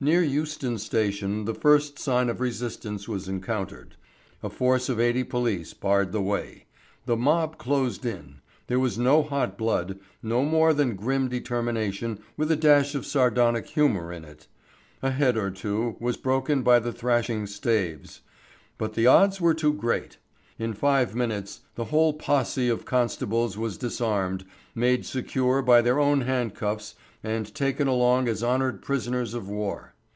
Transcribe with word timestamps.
Near 0.00 0.22
Euston 0.22 0.78
Station 0.78 1.44
the 1.44 1.56
first 1.56 1.98
sign 1.98 2.28
of 2.28 2.40
resistance 2.40 3.08
was 3.08 3.26
encountered. 3.28 3.96
A 4.44 4.48
force 4.48 4.88
of 4.88 5.00
eighty 5.00 5.24
police 5.24 5.74
barred 5.74 6.12
the 6.12 6.22
way. 6.22 6.66
The 7.06 7.16
mob 7.16 7.58
closed 7.58 8.06
in. 8.06 8.36
There 8.68 8.78
was 8.78 8.96
no 8.96 9.24
hot 9.24 9.58
blood, 9.58 9.98
no 10.22 10.44
more 10.44 10.72
than 10.72 10.94
grim 10.94 11.26
determination 11.26 12.20
with 12.36 12.48
a 12.52 12.54
dash 12.54 12.94
of 12.94 13.06
sardonic 13.06 13.66
humour 13.66 14.12
in 14.12 14.24
it. 14.24 14.46
A 15.02 15.10
head 15.10 15.36
or 15.36 15.50
two 15.50 15.96
was 15.98 16.16
broken 16.16 16.62
by 16.62 16.78
the 16.78 16.92
thrashing 16.92 17.48
staves, 17.48 18.20
but 18.78 18.94
the 18.94 19.08
odds 19.08 19.40
were 19.40 19.52
too 19.52 19.72
great. 19.72 20.18
In 20.60 20.74
five 20.74 21.14
minutes 21.14 21.60
the 21.76 21.84
whole 21.86 22.12
posse 22.12 22.68
of 22.68 22.84
constables 22.84 23.56
was 23.56 23.78
disarmed, 23.78 24.44
made 24.74 25.06
secure 25.06 25.62
by 25.62 25.82
their 25.82 26.00
own 26.00 26.22
handcuffs 26.22 26.96
and 27.22 27.52
taken 27.54 27.86
along 27.86 28.26
as 28.26 28.42
honoured 28.42 28.82
prisoners 28.82 29.34
of 29.34 29.48
war. 29.48 29.94